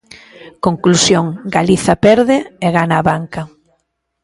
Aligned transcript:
Conclusión: 0.65 1.25
Galiza 1.55 1.93
perde 2.05 2.37
e 2.65 2.67
gana 2.77 2.95
a 2.99 3.05
banca. 3.09 3.41